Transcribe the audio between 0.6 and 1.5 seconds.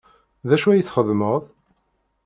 ay txeddmeḍ?